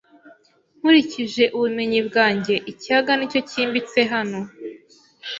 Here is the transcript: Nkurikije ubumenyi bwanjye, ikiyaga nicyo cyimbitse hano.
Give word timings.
Nkurikije 0.79 1.43
ubumenyi 1.55 1.99
bwanjye, 2.07 2.55
ikiyaga 2.71 3.11
nicyo 3.15 3.39
cyimbitse 3.49 3.99
hano. 4.11 4.39